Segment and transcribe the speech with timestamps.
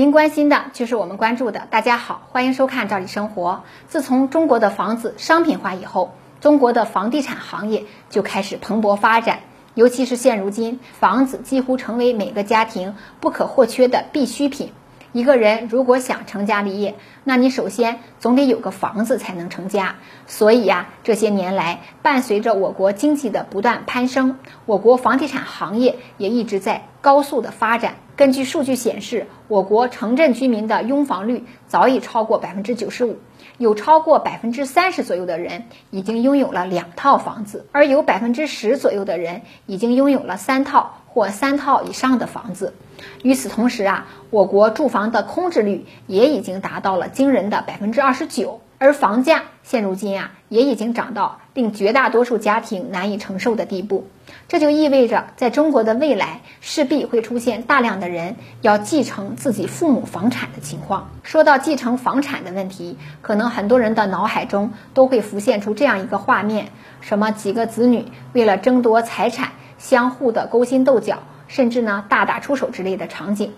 [0.00, 1.66] 您关心的就是我们关注的。
[1.68, 3.62] 大家好，欢迎收看《赵丽生活》。
[3.86, 9.40] 自从中国的房子商品化以后，中国的房地产行业就开始蓬勃发展。
[9.74, 14.72] 尤其是现如今，房子几乎成为每个家庭不可或缺的必需品。
[15.12, 19.96] 一个人如果想成家立业，那你首先总得有个房子才能成家。
[20.26, 27.96] 所以呀，这些年来，伴随着我国经济的不断攀升，我国房地产行业也一直在高速的发展。
[28.14, 33.16] 根据数据显示，我国城镇居民的拥房率早已超过百分之九十五，
[33.56, 42.74] 有超过百分之三十左右的人已经拥有了两套房子，而有百分之十左右的人已经拥有了三套或三套以上的房子。
[43.22, 54.06] 与此同时啊，我国住房的空置率也已经达到了惊人的百分之二十九，而房价现如今啊，也已经涨到令绝大多数家庭难以承受的地步。
[54.48, 61.10] 这就意味着，在中国的未来势必会出现大量的人要继承自己父母房产的情况。
[61.22, 66.68] 说到继承房产的问题，可能很多人的脑海中都会浮现出这样一个画面：
[67.00, 69.50] 什么几个子女为了争夺财产，
[69.80, 71.24] 相互的勾心斗角。
[71.48, 73.54] 甚至呢大打出手之类的场景，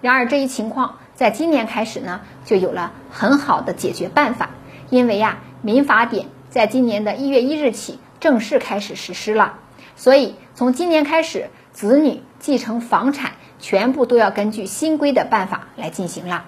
[0.00, 4.50] 然而这一情况在今年开始呢就有了很好的解决办法，
[4.90, 9.60] 因为呀民法典在今年的一月一日起正式开始实施了，
[9.94, 16.46] 所以从今年开始，子女继承房产全部都要根据新规的办法来进行了。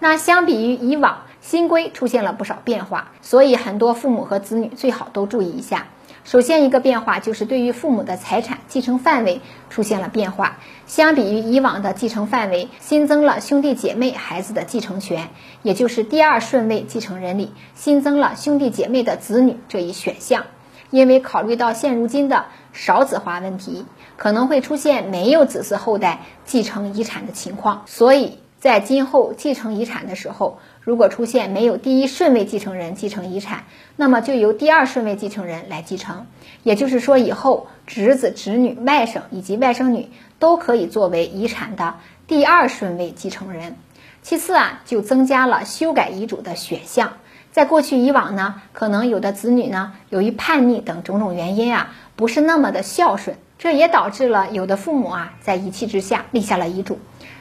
[0.00, 5.86] 那相比于以往，新规出现了不少变化，所以很多父母和子女最好都注意一下。
[6.24, 10.58] 首先，一个变化就是对于父母的财产继承范围出现了变化。
[10.86, 15.30] 相比于以往的继承范围，新增了兄弟姐妹孩子的继承权，
[15.62, 20.44] 也就是第二顺位继承人里新增了兄弟姐妹的子女这一选项。
[20.90, 23.86] 因为考虑到现如今的少子化问题，
[24.18, 28.38] 可能会出现没有子嗣后代继承遗产的情况，所以。
[28.58, 36.26] 在今后继承遗产的时候，如果出现没有第一顺位继承人继承遗产，那么就由第二顺位继承人来继承。
[36.64, 40.08] 也就是说，以后侄子、侄女、外甥以及外甥女
[40.40, 41.94] 都可以作为遗产的
[42.26, 43.76] 第二顺位继承人。
[44.22, 47.12] 其次啊，就增加了修改遗嘱的选项。
[47.52, 56.98] 在过去以往呢，可能有的子女呢，由于叛逆等种种原因啊，不是那么的孝顺，这也导致了有的父母啊，在一气之下立下了遗嘱。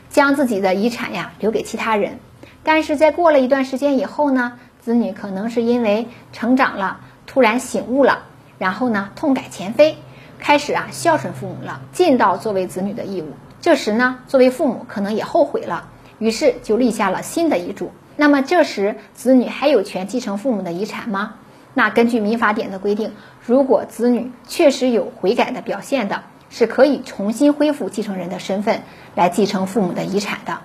[0.09, 2.19] 将自己的遗产呀留给其他人，
[2.63, 8.23] 但是在过了一段时间以后呢，子女可能是因为成长了，突然醒悟了，
[8.57, 9.97] 然后呢痛改前非，
[10.39, 13.33] 开始啊孝顺父母了，尽到作为子女的义务。
[13.59, 17.91] 这时呢，作为父母可能也后悔了，于是就立下了新的遗嘱。
[18.15, 21.35] 那么这时子女还有权继承父母的遗产吗？
[21.73, 23.11] 那根据民法典的规定，
[23.45, 26.23] 如果子女确实有悔改的表现的。
[26.49, 28.83] 是可以重新恢复继承人的身份
[29.15, 30.59] 来继承父母的遗产的。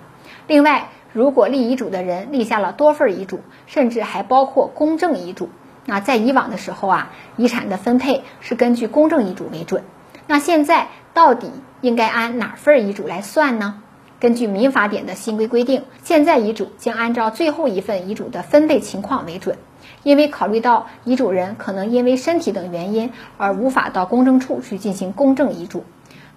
[0.47, 5.49] 另外，如果立遗嘱的人立下了多份遗嘱，甚至还包括公证遗嘱，
[5.85, 9.83] 那在以往的时候啊，遗产的分配是根据公证遗嘱为准。
[10.27, 11.51] 那现在到底
[11.81, 13.81] 应该按哪份遗嘱来算呢？
[14.23, 19.57] 根据民法典的新规规定，现在遗嘱将按照最后一份遗嘱的分配情况为准。
[20.03, 25.83] 因为考虑到遗嘱人可能因为身体等原因而无法到公证处去进行公证遗嘱，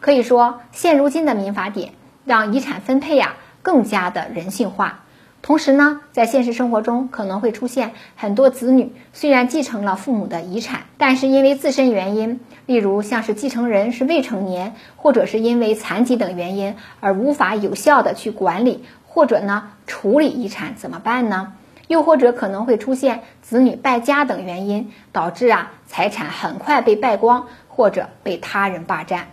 [0.01, 1.93] 可以说现如今的民法典
[2.25, 5.05] 让遗产分配呀更加的人性化。
[5.43, 21.53] 同时呢，在现实生活中可能会出现很多子女虽然继承了父母的遗产，但是因为自身原因，例如像是继承人是未成年，或者是因为残疾等原因而无法有效的去管理或者呢处理遗产，怎么办呢？
[21.87, 29.29] 又或者可能会出现子女败家等原因，导致啊财产很快被败光，或者被他人霸占。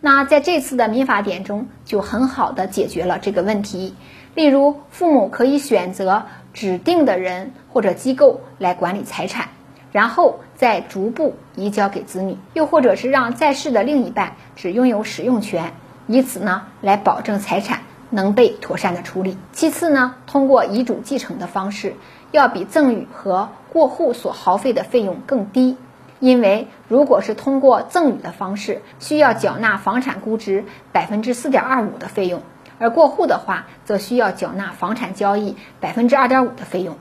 [0.00, 3.96] 那在这次的民法典中，就很好的解决了这个问题。
[4.36, 9.48] 例如，父母可以选择指定的人或者机构来管理财产，
[9.90, 15.72] 然后再逐步移交给子女；又或者是让在世的另一半只拥有使用权，
[16.06, 17.80] 以此呢来保证财产。
[18.08, 19.36] 能被妥善的处理。
[19.50, 21.96] 其次呢，通过遗嘱继承的方式，
[22.30, 25.76] 要比赠与和过户所耗费的费用更低。
[26.20, 32.42] 因为如果是通过赠与的方式，需要缴纳房产估值百分之四点二五的费用，
[32.78, 36.96] 而过户的话，则需要缴纳房产交易百分之二点五的费用。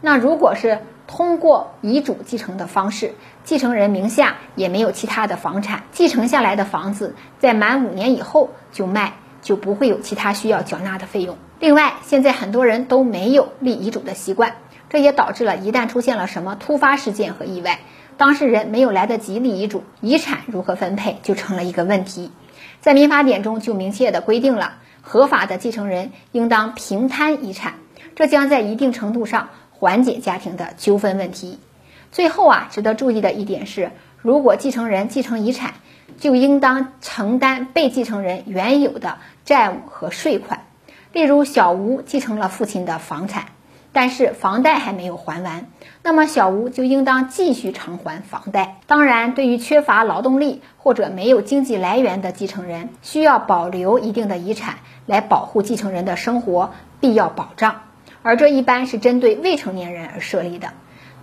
[0.00, 9.14] 那如果是通过遗嘱继承的方式，继承人名下也没有其他的房产，继承下来的房子在满五年以后就卖。
[9.44, 11.36] 就不会有其他需要缴纳的费用。
[11.60, 14.54] 另外，现在很多人都没有立遗嘱的习惯，
[14.88, 17.80] 这也导致了一旦出现了什么突发事件和意外，
[18.16, 22.32] 当事人没有来得及立遗嘱，遗产如何分配就成了一个问题。
[22.80, 27.74] 在民法典中就明确的规定了，合法的继承人应当平摊遗产，
[28.16, 31.60] 这将在一定程度上缓解家庭的纠纷问题。
[32.10, 35.74] 最后啊，值得注意的一点是，如果继承人继承遗产，
[36.18, 40.64] 就应当承担被继承人原有的债务和税款。
[41.12, 43.46] 例如，小吴继承了父亲的房产，
[43.94, 45.68] 但是房贷还没有还完，
[46.02, 48.80] 那么小吴就应当继续偿还房贷。
[48.86, 57.80] 当然，对于缺乏劳动力或者没有经济来源的继承人，需要保留一定的遗产来保护继承人的生活必要保障，
[58.22, 60.74] 而这一般是针对未成年人而设立的。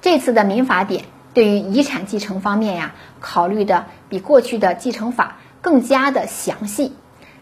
[0.02, 1.04] 这次的民法典。
[1.34, 6.94] 对于遗产继承方面呀，考虑的比过去的继承法更加的详细，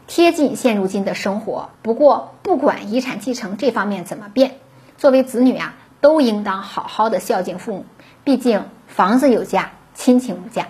[0.05, 1.71] 贴近现如今的生活。
[1.81, 4.57] 不过，不管遗产继承这方面怎么变，
[4.99, 7.85] 作为子女啊，都应当好好的孝敬父母。
[8.25, 10.67] 毕竟房子有价，亲情无价。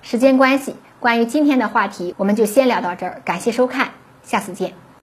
[0.00, 3.20] 时间关系，关于今天的话题，我们就先聊到这儿。
[3.26, 3.90] 感谢收看，
[4.22, 4.72] 下次见。